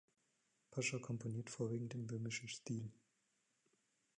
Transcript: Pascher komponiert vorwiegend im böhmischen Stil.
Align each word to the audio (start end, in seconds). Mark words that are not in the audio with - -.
Pascher 0.71 0.99
komponiert 0.99 1.51
vorwiegend 1.51 1.93
im 1.93 2.07
böhmischen 2.07 2.49
Stil. 2.49 2.91